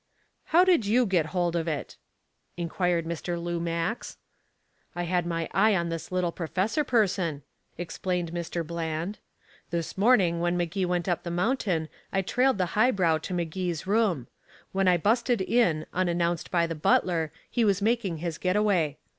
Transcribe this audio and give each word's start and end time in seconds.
"How 0.45 0.63
did 0.63 0.87
you 0.87 1.05
get 1.05 1.27
hold 1.27 1.55
of 1.55 1.67
it?" 1.67 1.95
inquired 2.57 3.05
Mr. 3.05 3.39
Lou 3.39 3.59
Max. 3.59 4.17
"I 4.95 5.03
had 5.03 5.27
my 5.27 5.47
eye 5.51 5.75
on 5.75 5.89
this 5.89 6.11
little 6.11 6.31
professor 6.31 6.83
person," 6.83 7.43
explained 7.77 8.31
Mr. 8.31 8.65
Bland. 8.65 9.19
"This 9.69 9.99
morning 9.99 10.39
when 10.39 10.57
Magee 10.57 10.85
went 10.85 11.07
up 11.07 11.21
the 11.21 11.29
mountain 11.29 11.87
I 12.11 12.23
trailed 12.23 12.57
the 12.57 12.65
high 12.73 12.89
brow 12.89 13.19
to 13.19 13.33
Magee's 13.35 13.85
room. 13.85 14.25
When 14.71 14.87
I 14.87 14.97
busted 14.97 15.39
in, 15.39 15.85
unannounced 15.93 16.49
by 16.49 16.65
the 16.65 16.73
butler, 16.73 17.31
he 17.47 17.63
was 17.63 17.79
making 17.79 18.17
his 18.17 18.39
getaway. 18.39 18.97